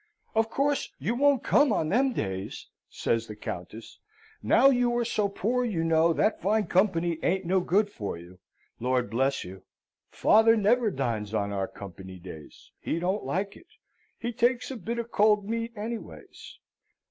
'Of 0.33 0.49
course 0.49 0.91
you 0.97 1.13
won't 1.13 1.43
come 1.43 1.71
on 1.71 1.89
them 1.89 2.11
days?' 2.11 2.67
says 2.89 3.27
the 3.27 3.35
Countess. 3.35 3.99
'Now 4.41 4.71
you 4.71 4.97
are 4.97 5.05
so 5.05 5.29
poor, 5.29 5.63
you 5.63 5.83
know, 5.83 6.11
that 6.11 6.41
fine 6.41 6.65
company 6.65 7.19
ain't 7.21 7.45
no 7.45 7.59
good 7.59 7.87
for 7.91 8.17
you. 8.17 8.39
Lord 8.79 9.11
bless 9.11 9.43
you! 9.43 9.61
father 10.09 10.57
never 10.57 10.89
dines 10.89 11.35
on 11.35 11.51
our 11.51 11.67
company 11.67 12.17
days! 12.17 12.71
he 12.79 12.97
don't 12.97 13.25
like 13.25 13.55
it; 13.55 13.67
he 14.17 14.33
takes 14.33 14.71
a 14.71 14.75
bit 14.75 14.97
of 14.97 15.11
cold 15.11 15.47
meat 15.47 15.71
anyways.' 15.77 16.57